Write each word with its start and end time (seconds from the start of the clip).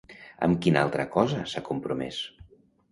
Amb 0.47 0.61
quina 0.65 0.81
altra 0.87 1.07
cosa 1.17 1.45
s'ha 1.53 1.65
compromès? 1.71 2.23